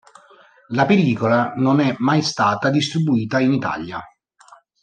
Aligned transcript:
La 0.69 0.87
pellicola 0.87 1.53
non 1.57 1.79
è 1.79 1.93
mai 1.99 2.23
stata 2.23 2.71
distribuita 2.71 3.39
in 3.39 3.53
Italia. 3.53 3.99